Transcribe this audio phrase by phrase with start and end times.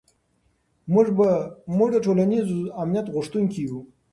[1.77, 2.47] موږ د ټولنیز
[2.81, 3.79] امنیت غوښتونکي یو.